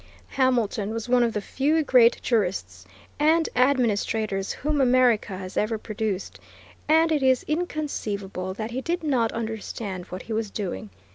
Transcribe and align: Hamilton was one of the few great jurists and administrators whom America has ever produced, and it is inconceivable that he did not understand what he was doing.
Hamilton 0.29 0.89
was 0.95 1.07
one 1.07 1.21
of 1.21 1.33
the 1.33 1.41
few 1.41 1.83
great 1.83 2.19
jurists 2.23 2.87
and 3.19 3.47
administrators 3.55 4.51
whom 4.51 4.81
America 4.81 5.37
has 5.37 5.55
ever 5.57 5.77
produced, 5.77 6.39
and 6.87 7.11
it 7.11 7.21
is 7.21 7.43
inconceivable 7.43 8.55
that 8.55 8.71
he 8.71 8.81
did 8.81 9.03
not 9.03 9.31
understand 9.31 10.05
what 10.05 10.23
he 10.23 10.33
was 10.33 10.49
doing. 10.49 10.89